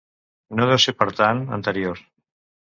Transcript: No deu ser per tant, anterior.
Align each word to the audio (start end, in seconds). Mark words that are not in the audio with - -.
No 0.59 0.67
deu 0.71 0.79
ser 0.85 0.95
per 1.03 1.09
tant, 1.21 1.45
anterior. 1.61 2.05